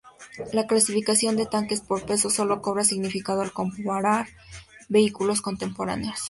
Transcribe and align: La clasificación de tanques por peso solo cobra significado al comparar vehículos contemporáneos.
La 0.51 0.65
clasificación 0.65 1.35
de 1.37 1.45
tanques 1.45 1.81
por 1.81 2.07
peso 2.07 2.31
solo 2.31 2.63
cobra 2.63 2.83
significado 2.83 3.41
al 3.43 3.51
comparar 3.53 4.27
vehículos 4.89 5.43
contemporáneos. 5.43 6.17